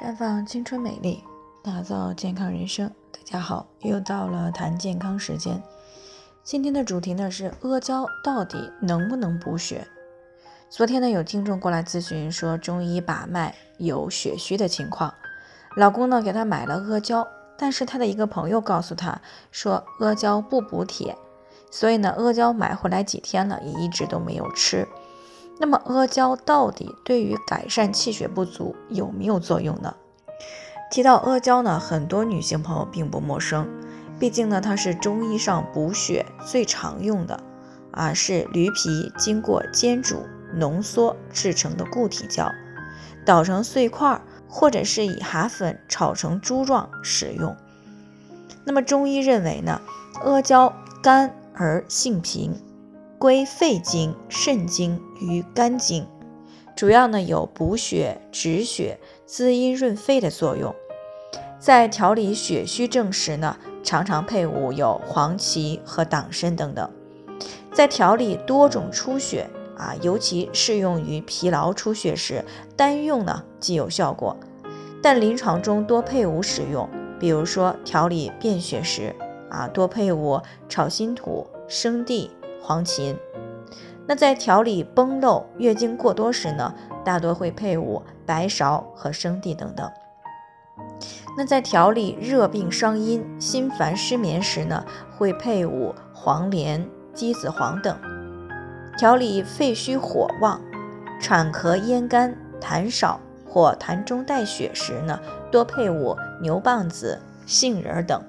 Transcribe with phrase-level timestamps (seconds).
[0.00, 1.22] 绽放青春美丽，
[1.62, 2.90] 打造健康人生。
[3.12, 5.62] 大家好，又到了谈健康时间。
[6.42, 9.86] 今天的主题呢是阿胶到底能不能补血？
[10.70, 15.12] 昨天呢有听众过来咨询说中医把脉有血虚的情况，
[15.76, 17.28] 老公呢给她买了阿胶，
[17.58, 19.20] 但是他的一个朋友告诉他
[19.50, 21.14] 说阿胶不补铁，
[21.70, 24.88] 所以呢阿胶买回来几天了也一直都没有吃。
[25.60, 29.94] 那么阿胶到底对于改善气血不足有没有作用呢？
[30.90, 33.68] 提到阿胶呢，很多女性朋友并不陌生，
[34.18, 37.38] 毕竟呢它是中医上补血最常用的
[37.92, 42.50] 啊，是驴皮经过煎煮浓缩制成的固体胶，
[43.26, 44.18] 捣成碎块
[44.48, 47.54] 或者是以蛤粉炒成珠状使用。
[48.64, 49.82] 那么中医认为呢，
[50.24, 52.58] 阿胶甘而性平。
[53.20, 56.06] 归肺经、肾经与肝经，
[56.74, 60.74] 主要呢有补血、止血、滋阴润肺的作用。
[61.58, 66.90] 在调理血虚症时呢，常常配伍有黄芪和党参等等。
[67.74, 72.42] 在调理多种出血啊，尤其适用于疲劳出血时，
[72.74, 74.34] 单用呢既有效果，
[75.02, 76.88] 但临床中多配伍使用。
[77.18, 79.14] 比如说调理便血时
[79.50, 80.40] 啊，多配伍
[80.70, 82.30] 炒心土、生地。
[82.60, 83.16] 黄芩，
[84.06, 89.90] 那在调理崩漏、月经过多时呢，大多会配伍白芍和生地等等。
[91.36, 94.84] 那在调理热病伤阴、心烦失眠时呢，
[95.16, 97.96] 会配伍黄连、鸡子黄等。
[98.98, 100.60] 调理肺虚火旺、
[101.20, 105.18] 产咳咽干、痰少或痰中带血时呢，
[105.50, 108.22] 多配伍牛蒡子、杏仁等。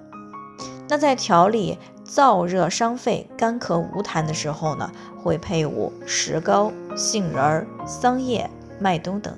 [0.88, 8.50] 那在调理燥热伤肺、干咳无痰的时候呢，会配伍石膏、杏仁、桑叶、
[8.80, 9.34] 麦冬等。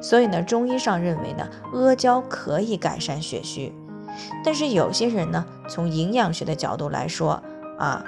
[0.00, 3.72] 所以呢，中医上认为呢，阿胶可以改善血虚。
[4.44, 7.42] 但是有些人呢，从营养学的角度来说
[7.78, 8.04] 啊，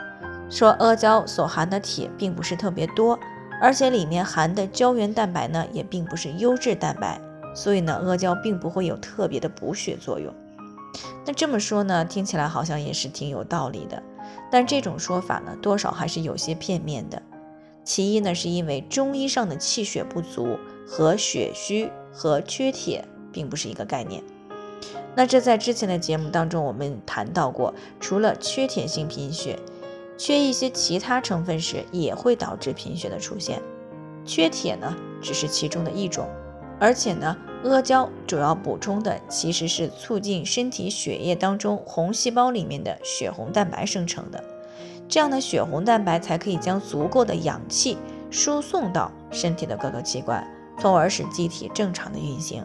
[0.51, 3.19] 说阿胶所含的铁并不是特别多，
[3.63, 7.19] 而且里面含的胶原蛋白呢，也并不是优质蛋白，
[7.55, 10.33] 所以呢，阿胶并不会有特别的补血作用。
[11.27, 14.03] 那这么说呢，听起来好像也是挺有道理的，
[14.51, 17.23] 但这种说法呢，多少还是有些片面的。
[17.83, 24.23] 其一呢，是因为中医上的气血不足和血虚和缺铁并不是一个概念。
[25.15, 29.59] 那这在之前的节目当中我们谈到过，除了缺铁性贫血，
[30.19, 33.63] 缺一些其他成分时也会导致贫血的出现。
[34.27, 36.29] 缺铁呢，只是其中的一种，
[36.79, 37.35] 而且呢。
[37.65, 44.45] 阿胶主要补充的其实是促进身体血液当中红细胞里面的血红蛋白生成的，
[45.09, 47.97] 这样的血红蛋白才可以将足够的氧气
[48.31, 50.47] 输送到身体的各个器官，
[50.79, 52.63] 从而使机体正常的运行。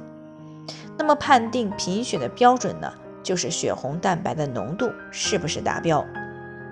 [0.97, 2.91] 那么判定贫血的标准呢，
[3.23, 6.05] 就是血红蛋白的浓度是不是达标。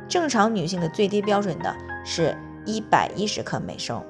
[0.10, 1.74] 正常女性的最低标准呢
[2.06, 4.04] 是一百一十克每升，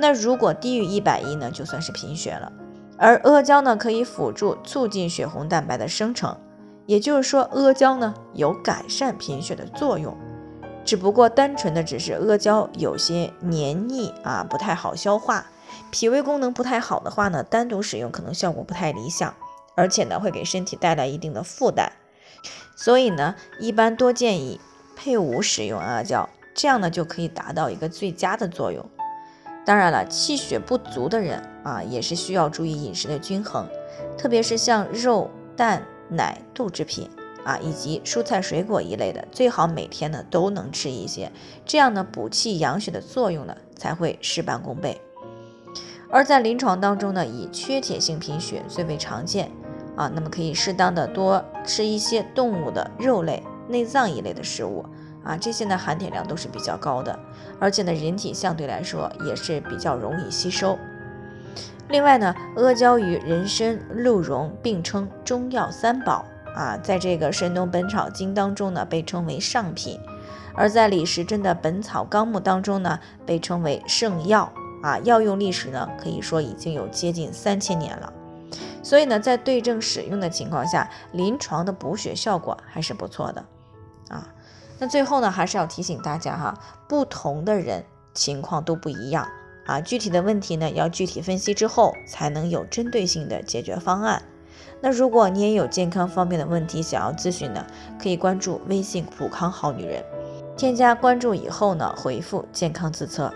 [0.00, 2.52] 那如果低于一百一呢，就算是贫血了。
[2.98, 6.38] 而阿胶呢，可以辅助促进血红蛋白的生成，
[6.86, 10.16] 也就是说，阿胶呢有改善贫血的作用。
[10.84, 15.46] 只不过单纯的只是阿胶有些黏腻啊，不太好消化，
[15.90, 19.34] 脾胃功能不太好的话呢，单独使用可能效果不太理想，
[19.74, 21.92] 而且呢会给身体带来一定的负担。
[22.76, 24.60] 所以呢，一般多建议
[24.94, 28.88] 配伍使用阿胶，这样呢就可以达到一个最佳的作用。
[29.66, 33.66] 当然了，气血不足的人啊，也是需要注意饮食的均衡，
[34.16, 37.10] 特别是像肉、蛋、奶、豆制品
[37.44, 41.32] 啊，以及蔬菜水果一类的，最好每天呢都能吃一些，
[41.64, 45.00] 这样呢补气养血的作用呢才会事半功倍。
[46.08, 49.50] 而在临床当中呢，以缺铁性贫血最为常见
[49.96, 54.86] 啊，那么可以适当的多吃一些动物的肉类、内脏一类的食物。
[55.26, 57.18] 啊，这些呢含铁量都是比较高的，
[57.58, 60.78] 而且呢人体相对来说也是比较容易吸收。
[61.88, 66.24] 另外呢，阿胶与人参、鹿茸并称中药三宝
[66.54, 70.00] 啊，在这个《神农本草经》当中呢被称为上品，
[70.54, 74.52] 而在李时珍的《本草纲目》当中呢被称为圣药
[74.82, 78.12] 啊，药用历史呢可以说已经有接近三千年了。
[78.82, 83.44] 所以呢，在对症使用的情况下，临床的补血效果还是不错的
[84.08, 84.28] 啊。
[84.78, 86.54] 那最后呢还是要提醒大家哈
[86.88, 89.26] 不同的人情况都不一样。
[89.66, 94.22] 啊具体的问题呢要具体分析之后才能有针对性的解决方案。
[94.80, 97.66] 那如果你也有健康方面的问题想要咨询呢
[98.00, 100.04] 可以关注微信普康好女人
[100.56, 103.32] 添加关注以后呢回复健康自测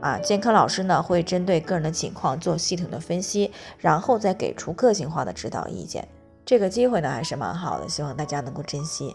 [0.00, 6.06] 啊健康老师呢会针对个人的情况做系统的分析然后再给出个性化的指导意见。
[6.44, 9.14] 这个机会呢还是蛮好的希望大家能够珍惜。